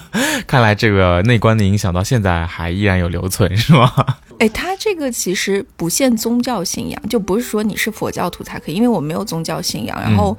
[0.46, 3.90] 看来这个内观的影响到现在还依然有留存，是吗？
[4.38, 10.36] 哎，他这个其实不限宗教信仰，就不是说你是佛教徒才可以，因为我没有宗教信仰，然后。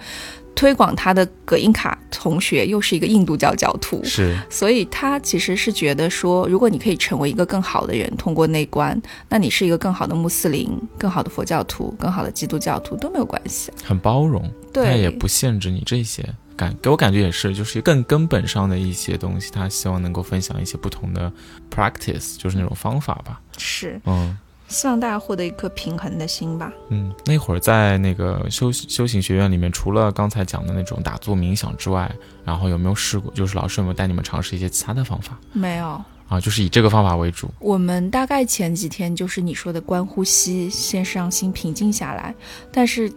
[0.59, 21.31] 推广他的葛英卡同学又是一个印度教教徒，是，所以他其实是觉得说，如果你可以成为一个更好的人，通过内观，那你是一个更好的穆斯林、更好的佛教徒、更好的基督教徒都没有关系，很包容，对，他也不限制你这些感，给我感觉也是，就是更根本上的一些东西，他希望能够分享一些不同的
[21.73, 24.37] practice，就是那种方法吧，是，嗯。
[24.69, 26.71] 希望大家获得一颗平衡的心吧。
[26.89, 32.09] 嗯，那会儿在那个修修行学院里面，除了刚才讲的那种打坐冥想之外，
[32.45, 33.31] 然后有没有试过？
[33.33, 35.37] 就是老师有没有带你们尝试一些其他的方法？
[35.51, 37.49] 没有啊，就是以这个方法为主。
[37.59, 42.33] 我们大概前几天就是你说的观呼吸，先是让心平静下来。
[42.71, 43.11] 但是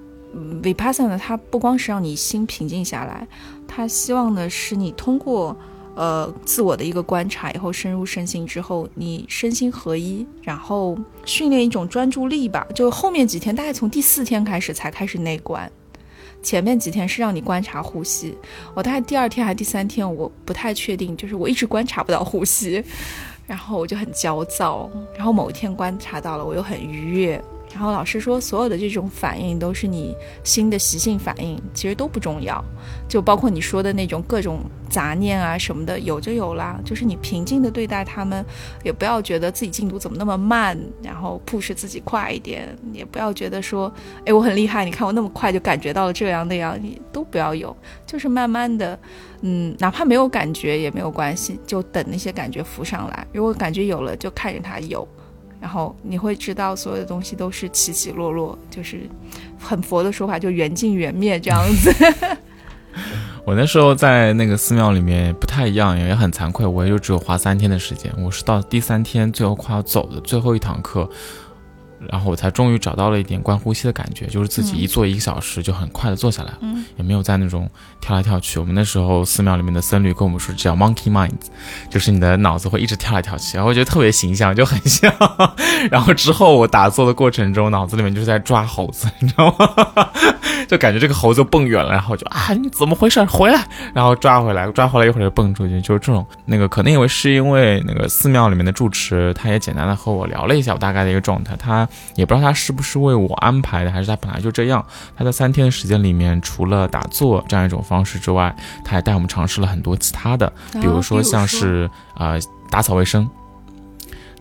[0.62, 3.29] Vipassana 它不光是让你心平静下来，
[3.69, 5.57] 它希望的是你通过。
[5.94, 12.66] 呃，自我的一个观察以后，深入身心之后，你身心合一，然后训练一种专注力吧。
[12.74, 15.70] 就后面几天，大概从第四天开始才开始内观，
[16.42, 18.35] 前面几天是让你观察呼吸。
[18.74, 22.83] 我大概第二天还第三天，我不太确定，就是我一直观察不到呼吸，
[23.46, 24.90] 然后我就很焦躁。
[25.14, 27.42] 然后某一天观察到了，我又很愉悦。
[27.73, 32.63] 然后老师说，所有的这种反应都是你新的习性反应，其实都不重要，
[33.09, 36.79] 就包括你说的那种各种杂念啊什么的，有就有啦。
[36.85, 38.45] 就是你平静的对待他们，
[38.85, 43.93] 也不要觉得自己进度怎么那么慢，然后 push 自己快一点，也不要觉得说，
[44.27, 48.99] 哎，我很厉害，你看我那么快就感觉到了这样那样，你都不要有，就是慢慢的，
[49.41, 53.27] 嗯，哪怕没有感觉也没有关系，就等那些感觉浮上来。
[53.33, 55.09] 如果感觉有了，就看着它有。
[55.62, 59.09] 然后你会知道，所有的东西都是起起落落，就是
[59.57, 61.94] 很佛的说法，就缘尽缘灭这样子。
[63.46, 68.12] 我那时候在那个寺庙里面不太一样，也很惭愧，我也就只有花三天的时间。
[68.18, 71.09] 我是到第三天最后快要走的最后一堂课。
[72.11, 77.69] 然后我才终于找到了一点观呼吸的感觉，就是自己一坐一个小时就很快的坐下来，嗯，也没有在那种
[78.01, 78.59] 跳来跳去。
[78.59, 81.31] 我们那时候寺庙里面的僧侣跟我们说，叫 monkey mind，
[81.91, 85.12] 就是你的脑子会一直跳来跳去，然后我觉得特别形象，就很像。
[85.91, 90.09] 然后之后我打坐的过程中，脑子里面就是在抓猴子，你知道吗？
[90.69, 93.23] 就感觉这个猴子蹦远了，然后就啊，你怎么回事？
[93.25, 93.62] 回来，
[93.93, 96.25] 然后抓回来，抓回来一会儿就蹦出去，就是这种。
[96.47, 101.87] 那个可能因为是因为那个寺庙里面的住持，他也简单的和我聊了一下我大概的一个状态，他。
[102.14, 104.85] 也不知道他是不是为我安排的，还是他本来就这样。
[105.16, 112.38] 他在三天的时间里面，除了打坐这样一种方式之外，他还带我们尝试了很多其他的，比如说像是呃
[112.70, 113.28] 打扫卫生。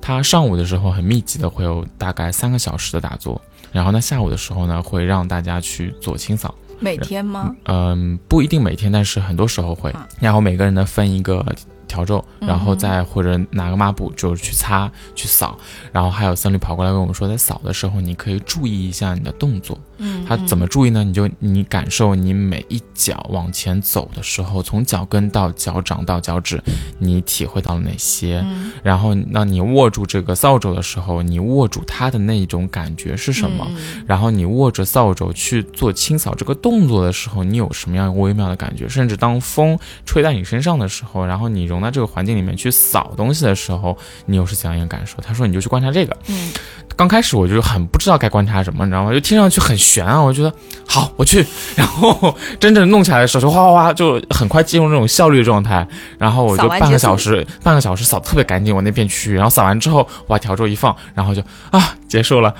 [0.01, 3.39] 他上午的时候很密集的会有大概三个小时的打坐，
[3.71, 6.53] 然后呢下午的时候呢会让大家去做清扫。
[6.79, 7.55] 每天吗？
[7.65, 9.93] 嗯，不一定每天，但是很多时候会。
[10.19, 11.45] 然后每个人呢分一个。
[11.91, 15.57] 笤帚，然后再或者拿个抹布，就是去擦、去扫。
[15.91, 21.03] 然后还有僧侣跑过来跟我们说，在扫的时候，你可以注意一下你的动作，嗯它怎么注意呢？
[21.03, 26.61] 你就你感受你每一脚往前走的时候，从脚跟到脚掌到脚趾，
[26.99, 28.41] 你体会到了哪些？
[28.45, 33.65] 嗯然后，那你握住这个扫帚的时候，你握住它的那一种感觉是什么？
[33.69, 38.89] 嗯然后你握着扫帚去做清扫这个动作的时候，你有什么样微妙的感觉？
[38.89, 45.17] 甚至当风吹在你身上的时候，然后你融在这个环境里面去扫东西的时候，你又是怎样一个感受？
[45.21, 46.17] 他说你就去观察这个。
[46.27, 46.51] 嗯
[46.97, 49.13] 刚开始我就很不知道该观察什么，你知道吗？
[49.13, 50.53] 就听上去很悬啊，我觉得
[50.87, 51.45] 好，我去。
[51.75, 55.85] 然后真正弄起来的时候，就哗哗哗，就很快进入那种效率状态。
[56.17, 59.35] 然后我就半个小时，半个小时扫特别干净，我那片区域。
[59.35, 62.53] 然后扫完之后，我把笤帚一放，然后就啊结束了。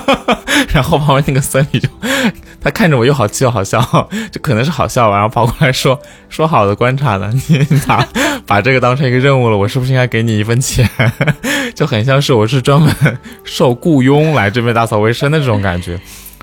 [0.72, 1.88] 然后旁边那个僧侣就
[2.60, 3.80] 他看着我又好气又好笑，
[4.30, 8.06] 就可能是好笑吧，然后跑过来说 说好的观察呢，你咋
[8.46, 10.88] 把这个当成一个任务了，我是不是应该给你一分钱？
[11.74, 12.92] 就很像是我是专门
[13.44, 15.98] 受雇佣来这边打扫卫生的这种感觉。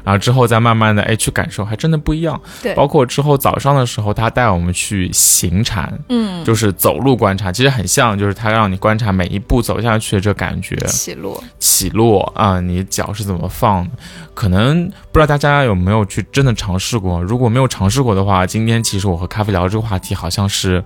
[0.06, 2.40] 然后之后再慢慢的哎去感受，还真的不一样。
[2.62, 10.76] 对包括之后早上的时候，他带我们去行禅，嗯，就是走路观察，其实很像，就是他让你观察每一步走下去的这感觉。
[10.86, 13.92] 起落，起落啊，你脚是怎么放的？
[14.34, 17.22] 可能不知道大家有没有去真的尝试过。
[17.24, 20.84] 如果没有尝试过的话，今天其实我和咖啡聊这个话题好像是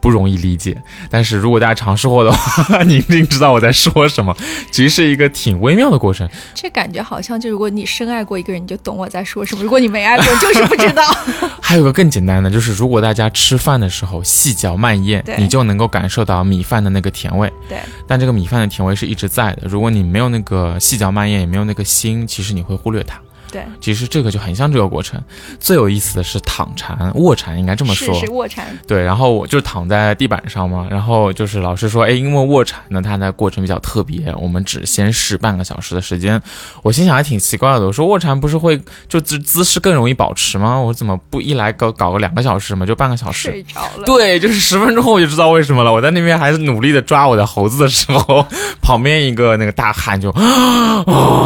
[0.00, 0.80] 不容易理解。
[1.10, 4.36] 但是如果大家尝试过的话， 你一定知道我在说什么。
[4.70, 6.28] 其实是一个挺微妙的过程。
[6.54, 11.02] 这感觉好像就如果你深爱过一个人，你就懂我在说什么；如果你没爱过，就是不知道。
[11.62, 17.50] 还有个更简单的，就是如果大家吃饭的时候细嚼慢咽，你就能够感受到米饭的那个甜味。
[17.68, 19.62] 对，但这个米饭的甜味是一直在的。
[19.68, 23.20] 如果你没有那个细嚼慢咽，也没有那个心，其实你会忽略它。
[23.50, 25.20] 对，其实这个就很像这个过程。
[25.58, 28.14] 最有意思的是躺禅、卧禅，应该这么说。
[28.14, 36.40] 是是卧禅，对，然后我就躺在地板上嘛，然后就是老师说，哎，因为卧禅呢，它的过程比较特别，我们只先试半个小时的时间。
[36.82, 40.78] 我心想还挺奇怪的，我说卧禅不是会就姿姿势更容易保持吗？
[40.78, 43.50] 我怎么不一来搞搞个两个小时嘛，就半个小时？
[43.50, 44.04] 睡着了。
[44.04, 45.92] 对，就是十分钟后我就知道为什么了。
[45.92, 48.46] 我在那边还是努力的抓我的猴子的时候，
[48.80, 51.04] 旁边一个那个大汉就，啊，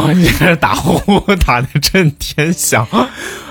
[0.13, 2.85] 你开始打呼 打的震天响。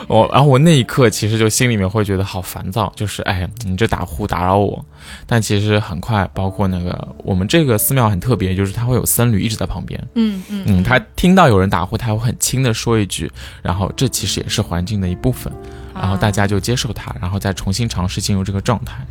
[0.07, 4.85] 我，然后我那一刻其实就心里面会觉得好烦躁，就是哎，你这打呼打扰我。
[5.27, 9.99] 但其实很快，包括那个我们这个寺庙很特别，就是它会有僧侣一直在旁边。
[10.15, 15.51] 嗯嗯嗯，他听到有人打呼，他会很轻的说一句，然后这其实也是环境的一部分，
[15.95, 19.03] 然后大家就接受它，然后再重新尝试进入这个状态。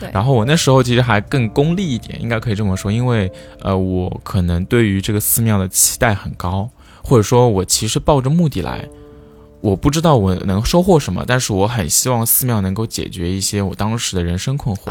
[0.00, 3.30] 对然后我那时候其实还更功利一点，应该可以这么说，因为
[3.60, 6.70] 呃，我可能对于这个寺庙的期待很高，
[7.02, 8.88] 或者说我其实抱着目的来。
[9.60, 14.90] 我不知道我能收获什么，但是我很希望寺庙能够解决一些我当时的人生困惑。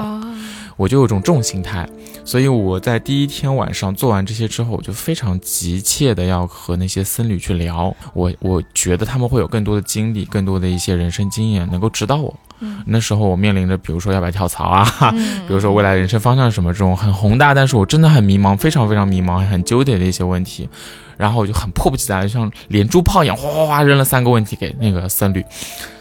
[0.81, 1.87] 我就有种这种心态，
[2.25, 7.95] 所以我在第一天晚上做完这些之后，我就非常急切的要和那些僧侣去聊。
[8.15, 12.33] 我我觉得他们会有更多的经历，更多的一些人生经验，能够指导我。
[12.63, 20.67] 嗯那时候我面临着，比如说要不要跳槽啊，嗯 比如说未来人生方向是什么这种很宏大，但是我真的很迷茫，非常非常迷茫，很纠结的一些问题。
[21.15, 25.45] 然后我就很迫不及待，就像连珠炮一样，哗哗哗扔了三个问题给那个僧侣。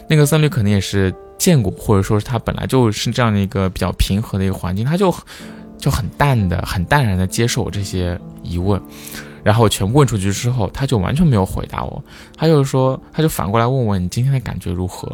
[0.07, 5.11] 那个僧侣可能也是见过，或者说是他本来就是这样的一个比较平和的一个环境，他就
[5.75, 8.79] 就很淡的、很淡然的接受我这些疑问。
[9.43, 12.03] 然后我全部问出去之后，他就完全没有回答我，
[12.37, 15.11] 他就说，他就反过来问我你今天的感觉如何？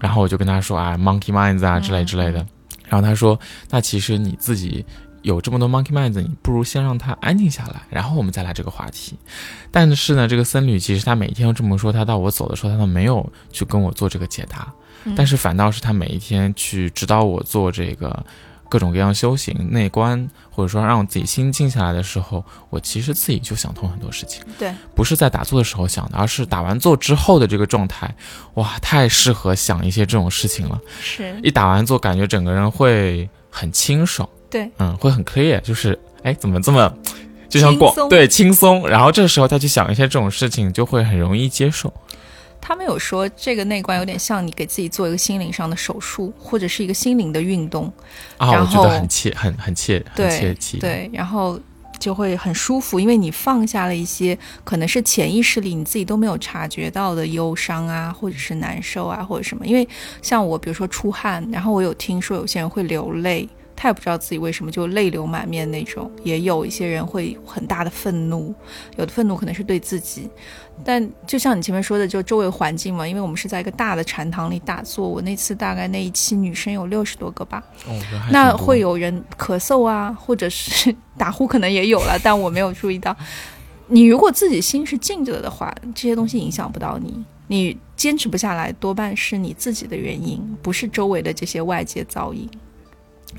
[0.00, 2.44] 然后我就跟他说啊，monkey minds 啊之类之类的。
[2.88, 3.38] 然后他说，
[3.70, 4.84] 那其实你自己
[5.26, 9.16] 有这么多 monkey minds，你不如先让他安静下来，然后我们再来这个话题。
[9.72, 14.72] 但是呢，这个僧侣其实他每天都这么说，他到我走的时候，他都没有去跟我做这个解答，
[15.16, 18.24] 但是反倒是他每一天去指导我做这个
[18.68, 24.44] 各种各样修行内观，或者说让我自己心静下来的时候，我其实自己就想通很多事情。
[24.56, 28.14] 对，不是在打坐的时候想的，而是打完坐之后的这个状态，
[28.54, 30.80] 哇，太适合想一些这种事情了。
[31.00, 36.92] 是一打完坐，感觉整个人会很清爽，对，嗯，会很 clear，就是哎，怎么这么
[37.48, 41.92] 就像广对轻松，然后这时候再去想一些这种事情，就会很容易接受。
[42.60, 47.92] 他们有说这个内观有点像你给自己做一个心灵上的手术，或者是一个心灵的运动，
[48.38, 50.78] 啊，然我觉得后很切，很很切，很切。
[50.78, 51.60] 对，然后
[52.00, 59.64] 就会很舒服，因为你放下了一些可能是潜意识里你自己都没有察觉到的忧伤啊，或者是难受啊，或者什么。
[59.64, 59.86] 因为
[60.20, 63.48] 像我，比如说出汗，然后我有听说有些人会流泪。
[63.76, 68.54] 他也不知道自己为什么就泪流满面那种，也有一些人会很大的愤怒，
[68.96, 70.28] 有的愤怒可能是对自己，
[70.82, 77.62] 但就像你前面说的，就周围环境嘛，因为我们是在一个大的禅堂里打坐，我那次大概那一期女生有六十多个吧，
[78.32, 83.14] 那会有人咳嗽啊，或者是 打呼，可能也有了，但我没有注意到。
[83.88, 87.24] 你如果自己心是静着的话，这些东西影响不到你。
[87.48, 92.50] 你坚持不下来，多半是你自己的原因，不是周围的这些外界噪音。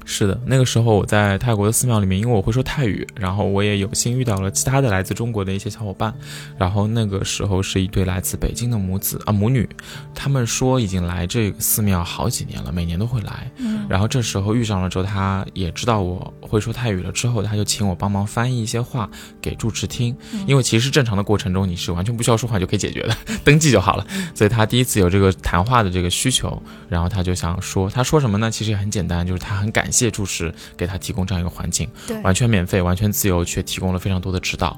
[0.06, 6.14] 是的，那个时候我在泰国的寺庙里面，因为我会说泰语，然后我也有幸遇到了其他的来自中国的一些小伙伴。
[6.58, 9.68] 然后那个时候是一对来自北京的母子啊母女，
[10.16, 13.52] 他们说已经来这个寺庙好几年了，每年都会来。
[13.58, 13.86] 嗯。
[13.90, 19.10] 然后这时候遇上了之后，他也知道我会说泰语了，之后他就请我帮忙翻译一些话
[19.42, 24.06] 给住持听，因为其实正常的过程中你是完全不需要说话就可以解决的，登记就好了。
[24.34, 28.50] 所以他第一次有这个谈话的这个需求，然后他就想说，他说什么呢？
[28.50, 29.87] 其实也很简单，就是他很感。
[29.88, 31.90] 感谢住持给他提供这样一个环境，
[32.22, 34.78] 完全免费、完全自由，却提供了非常多的指导。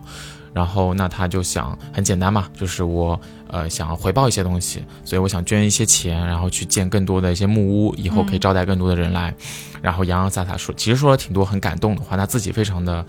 [0.54, 9.34] 然后，那他就想很简单嘛，就是我呃想要回报一些东西，所以我想捐一些钱，然后去建更多的一些木屋，以后可以招待更多的人来。
[9.82, 13.04] 然后洋洋洒洒说，其实说了挺多很感动的话，他自己非常的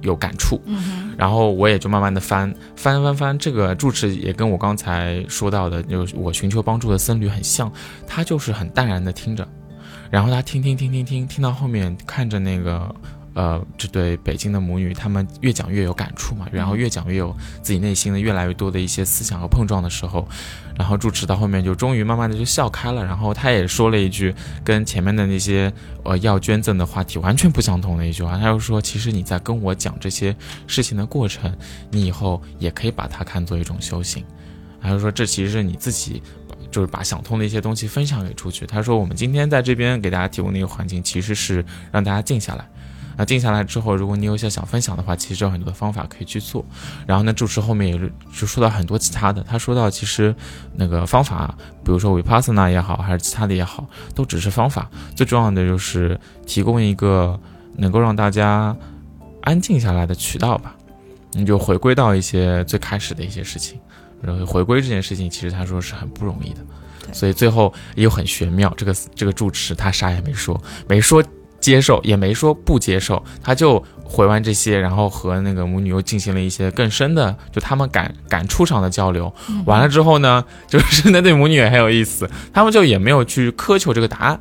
[0.00, 0.60] 有感触。
[1.16, 7.70] 然后我也就慢慢的翻翻翻翻，这个住持也跟我刚才说到的，就是我寻求帮助的僧侣很像，
[8.08, 9.46] 他就是很淡然的听着。
[10.14, 12.94] 然后他听听听听听，听到后面看着那个，
[13.34, 20.24] 呃，这对北京的母女，他们越讲越有感触嘛，然后越讲越有自己内心的越来越多的一些思想和碰撞的时候，
[20.78, 25.72] 然后主持到后面就终于慢慢的就笑开了，然后他也说了一句跟前面的那些
[26.04, 30.32] 呃要捐赠的话题完全不相同的一句话，他就说，其实你在跟我讲这些
[30.68, 31.52] 事情的过程，
[31.90, 34.24] 你以后也可以把它看作一种修行，
[34.80, 36.22] 他就说这其实是你自己。
[36.74, 38.66] 就是把想通的一些东西分享给出去。
[38.66, 42.68] 他说：“我们今天在这边给大家提供的一个环境，其实是让大家静下来。
[43.16, 46.66] 那静下来之后，如果你有一些想分享的话，其实有很多的方法可以去做。
[47.06, 49.40] 然后呢，主持后面也是就说到很多其他的。
[49.44, 50.34] 他说到，其实
[50.74, 54.90] 那个方法，比如说 Vipassana 也好，还是其他的也好，都只是方法。
[55.14, 57.38] 最重要的就是提供一个
[57.76, 58.76] 能够让大家
[59.42, 60.74] 安静下来的渠道吧。
[61.30, 63.78] 你就回归到一些最开始的一些事情。”
[64.24, 66.60] 然后回归这件事情，其实他说是很不容易的，
[67.12, 68.72] 所以最后又很玄妙。
[68.76, 71.22] 这个这个住持他啥也没说，没说
[71.60, 79.32] 接受，也没说不接受，他就回完这些，然后和那个母女又进行了一些更深的，就他们感感触上的交流。
[79.64, 84.40] 完了之后呢， 就是那对母女也很有意思，他们就也没有去苛求这个答案，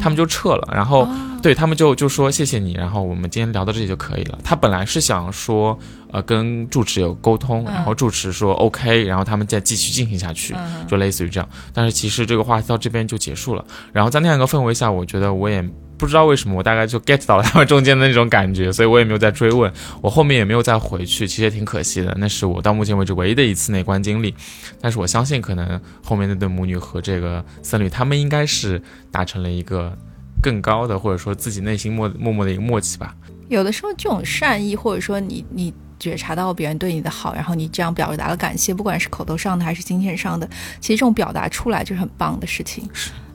[0.00, 0.68] 他们就撤了。
[0.72, 1.08] 然后
[1.42, 4.38] 对他们就就说谢谢你，然后我们今天聊到这里就可以了。
[4.42, 5.78] 他本来是想说。
[6.10, 11.46] 呃，跟住持有沟通，然后住持说 OK，然后他们再继续进行下去，就类似于这样。
[11.74, 13.62] 但是其实这个话题到这边就结束了。
[13.92, 15.62] 然后在那样一个氛围下，我觉得我也
[15.98, 19.70] 不知道为什么，我大概就 get 到了他们中间的那种感觉，所以我也没有再追问。
[20.00, 22.16] 我后面也没有再回去，其实也挺可惜的。
[22.18, 24.34] 那是我到目前为止唯一的一次内观经历。
[24.80, 28.80] 但是我相信，可能后面那对母女和这个僧侣，他们应该是
[29.10, 29.94] 达成了一个
[30.42, 33.14] 更高的，或者说自己内心默默默的一个默契吧。
[33.48, 35.72] 有的时候，这种善意，或者说你你。
[36.00, 40.48] 觉察到别人对你的好，然后你这样表达了感谢，不管是口头上的还是金钱上的，
[40.80, 42.88] 其实这种表达出来就是很棒的事情。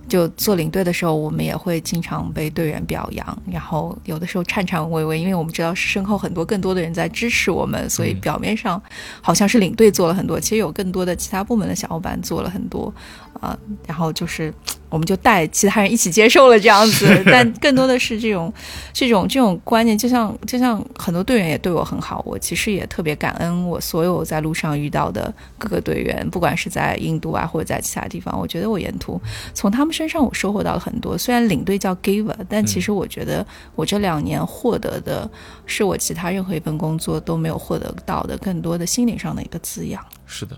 [0.07, 8.81] 就做领队的时候，我们也会经常被队员表扬，然后有的时候颤颤巍巍，因为我们知道身后很多更多的人在支持我们，所以表面上
[9.19, 12.93] 好像是领队做了很多，其实有更多的其他部门的小伙伴做了很多，
[13.41, 14.53] 啊，然后就是。
[14.93, 18.53] 我们就带其他人一起接受了这样子， 但更多的是这种、
[18.93, 29.19] 这种、这种观念，就像就像很多队员也对我很好，我其实也特别感恩我所有在路上遇到的各个队员，不管是在印度啊或者在其他地方，我觉得我沿途
[29.55, 31.17] 从他们身上我收获到了很多。
[31.17, 35.27] 虽然领队叫 giver，但其实我觉得我这两年获得的
[35.65, 40.05] 是我其他任何一份工作都没有获得到的更多的心灵上的一个滋养。
[40.27, 40.55] 是的。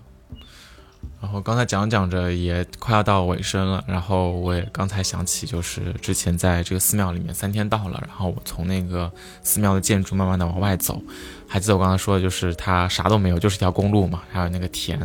[1.26, 9.12] 然后刚才讲讲着也快要到尾声了，然后我也刚才想起，就是之前在这个寺庙里面三天到了，然后我从那个
[9.42, 11.02] 寺庙的建筑慢慢的往外走，
[11.48, 15.00] 还记得我刚才说的就是它啥都没有，就是一条公路嘛，还有那个田，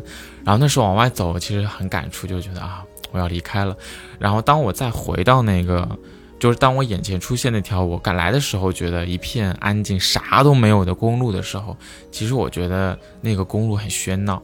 [0.44, 3.74] 然后那时候往外走，其实很感触，就觉得啊我要离开了。
[4.18, 5.88] 然后当我再回到那个，
[6.38, 11.74] 就是当我眼前出现那条我赶来的时候觉得一片安静啥都没有的公路的时候，
[12.12, 14.42] 其实我觉得那个公路很喧闹。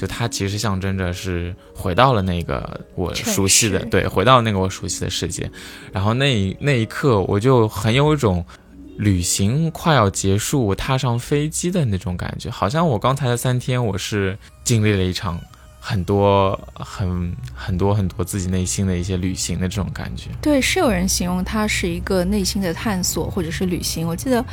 [0.00, 5.50] 就它其实象征着是回到了那个我熟悉的，对，回到那个我熟悉的世界。
[5.92, 8.42] 然后那那一刻，我就很有一种
[8.96, 15.38] 旅行快要结束，我踏上飞机的那种感觉，好像我刚才的三天，我是经历了一场。
[15.82, 24.06] 很多很很多很多自己内心的一些旅行的这种感觉，对，是有人形容它是一个内心的探索或者是旅行。
[24.06, 24.44] 我记得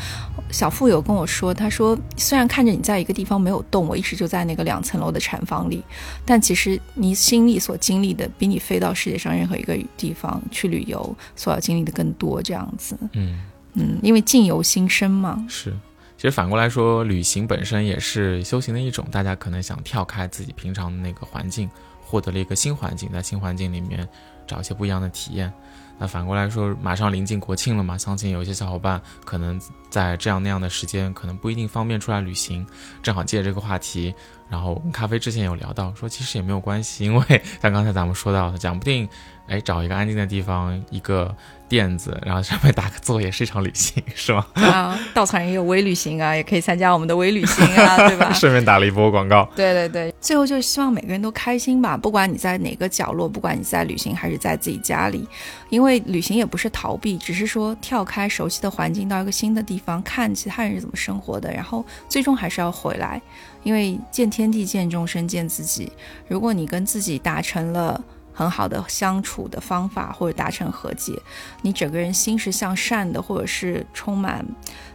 [0.49, 5.83] 小付有跟我说，他说虽然看着你在一个地方没有动，我一直就在那个两层楼的禅房里，
[6.25, 12.41] 但其实你心里所经历的，比你飞到世界上任何一个地方去旅游所要经历的更多。
[12.41, 13.41] 这样子，嗯
[13.73, 15.45] 嗯，因为境由心生嘛。
[15.49, 15.75] 是。
[16.17, 19.05] 其实反过来说，旅行本身也是修行的一种。
[19.11, 21.69] 大家可能想跳开自己平常的那个环境，
[22.03, 24.07] 获得了一个新环境，在新环境里面
[24.47, 25.53] 找一些不一样的体验。
[25.99, 32.65] 那反过来说，马上临近国庆了嘛，相信有一些小伙伴可能在这样那样的时间，可能不一定方便出来旅行。
[33.01, 34.13] 正好借这个话题，
[34.49, 39.09] 然后咖啡之前有聊到，说其实也没有关系，因为 像刚才咱们说到的，讲不定，
[39.47, 41.35] 哎，找一个安静的地方，一个。
[41.69, 44.45] 垫子，然后上面打个坐，也是一场旅行，是吗？
[44.53, 48.31] 啊，稻草人也有微旅行啊，也可以参加我们的微旅行啊，对吧？
[48.31, 49.43] 顺便打了一波广告。
[49.53, 55.27] 对对对，最后就是希望每个人都开心吧，不管你在哪个角落，不管你在旅行还是在自己家里，
[55.67, 63.21] 因为因为旅行也不是逃避，只是说跳开熟悉的环境，到一个新的地方，看其他人是怎么生活的，然后最终还是要回来，
[63.63, 65.89] 因为见天地、见众生、见自己。
[66.27, 68.03] 如果你跟自己达成了。
[68.37, 71.19] 很好的相处的方法，或者达成和解，
[71.63, 74.45] 你整个人心是向善的，或者是充满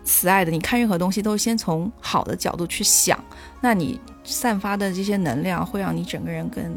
[0.05, 0.51] 慈爱的。
[0.53, 3.19] 你看任何东西都先从好的角度去想，
[3.61, 6.73] 那你散发的这些能量会让你整个人更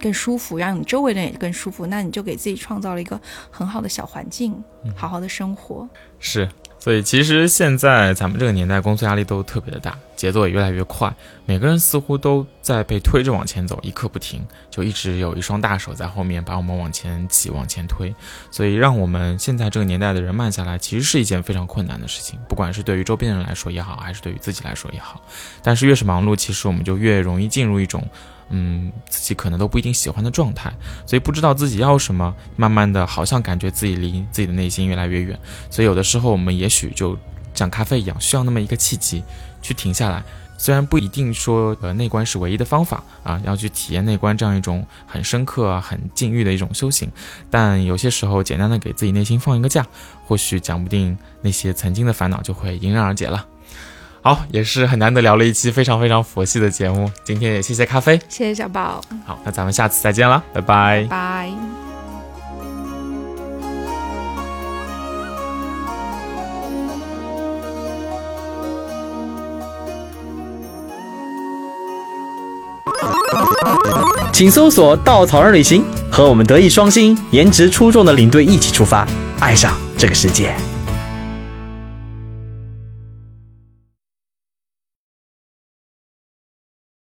[0.00, 1.86] 更舒服，让你周围人也更舒服。
[1.86, 3.20] 那你就给自己创造了一个
[3.50, 4.54] 很好的小环境，
[4.96, 5.88] 好好的生活。
[6.18, 6.48] 是。
[6.82, 18.14] 所以其实现在咱们这个年代，工作压力都特别的大，节奏也越来越快，每个人似乎都在被推着往前走，一刻不停，就一直有一双大手在后面把我们往前挤、往前推。
[18.50, 25.20] 所以让我们现在这个年代的人慢下来，其实是一件非常困难的事情，不管是对于周边人来说也好，还是对于自己来说也好。
[25.62, 28.02] 但是越是忙碌，其实我们就越容易进入一种。
[28.50, 30.72] 嗯，自己可能都不一定喜欢的状态，
[31.06, 35.38] 所以不知道自己要什么，慢慢的好像感觉自己离自己的内心越来越远。
[35.70, 37.16] 所以有的时候我们也许就
[37.54, 39.22] 像咖啡一样，需要那么一个契机
[39.62, 40.22] 去停下来。
[40.58, 47.10] 虽然不一定说呃内观是唯一的方法啊，要去体验内观这样一种很深刻、很禁欲的一种修行，
[47.48, 49.86] 但有些时候简单的给自己内心放一个假，
[50.26, 53.46] 或许讲不定那些曾经的烦恼就会迎刃而解了。
[54.22, 57.10] 好，也是很难得聊了一期非常非常佛系的节目。
[57.24, 59.00] 今天也谢谢咖啡，谢谢小宝。
[59.24, 61.06] 好，那咱们下次再见了，拜拜。
[61.08, 61.50] 拜。
[74.32, 79.06] 请搜索“稻草人旅行”，和我们德艺双馨、颜值出众的领队一起出发，
[79.38, 80.54] 爱上这个世界。